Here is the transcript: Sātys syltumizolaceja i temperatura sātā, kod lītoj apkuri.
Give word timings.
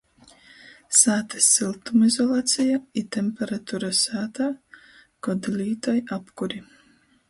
Sātys 0.99 1.49
syltumizolaceja 1.57 2.81
i 3.03 3.05
temperatura 3.19 3.93
sātā, 4.01 4.51
kod 5.29 5.55
lītoj 5.63 6.01
apkuri. 6.21 6.65